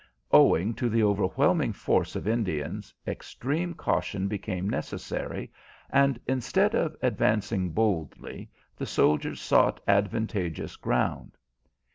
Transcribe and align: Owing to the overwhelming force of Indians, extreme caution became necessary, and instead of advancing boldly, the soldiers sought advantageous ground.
Owing 0.31 0.73
to 0.77 0.89
the 0.89 1.03
overwhelming 1.03 1.73
force 1.73 2.15
of 2.15 2.27
Indians, 2.27 2.91
extreme 3.05 3.75
caution 3.75 4.27
became 4.27 4.67
necessary, 4.67 5.51
and 5.91 6.19
instead 6.25 6.73
of 6.73 6.95
advancing 7.03 7.69
boldly, 7.69 8.49
the 8.75 8.87
soldiers 8.87 9.39
sought 9.39 9.79
advantageous 9.87 10.75
ground. 10.75 11.37